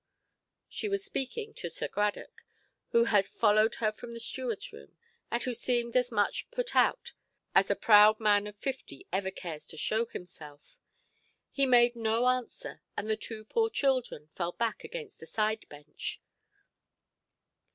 She 0.67 0.89
was 0.89 1.05
speaking 1.05 1.53
to 1.53 1.69
Sir 1.69 1.87
Cradock, 1.87 2.41
who 2.89 3.03
had 3.03 3.27
followed 3.27 3.75
her 3.75 3.91
from 3.91 4.13
the 4.13 4.19
stewardʼs 4.19 4.71
room, 4.71 4.97
and 5.29 5.43
who 5.43 5.53
seemed 5.53 5.95
as 5.95 6.11
much 6.11 6.49
put 6.49 6.75
out 6.75 7.13
as 7.53 7.69
a 7.69 7.75
proud 7.75 8.19
man 8.19 8.47
of 8.47 8.55
fifty 8.55 9.05
ever 9.13 9.29
cares 9.29 9.67
to 9.67 9.77
show 9.77 10.07
himself. 10.07 10.79
He 11.51 11.67
made 11.67 11.95
no 11.95 12.25
answer, 12.29 12.81
and 12.97 13.07
the 13.07 13.15
two 13.15 13.45
poor 13.45 13.69
children 13.69 14.29
fell 14.33 14.53
back 14.53 14.83
against 14.83 15.21
a 15.21 15.27
side–bench. 15.27 16.19